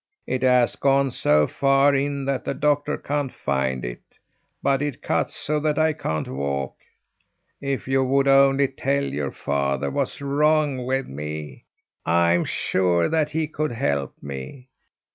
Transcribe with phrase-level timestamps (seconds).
[0.25, 4.01] It has gone so far in that the doctor can't find it,
[4.63, 6.73] but it cuts so that I can't walk.
[7.61, 11.65] If you would only tell your father what's wrong with me,
[12.03, 14.69] I'm sure that he could help me.